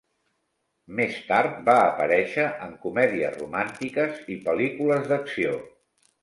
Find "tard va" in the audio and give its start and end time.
1.27-1.75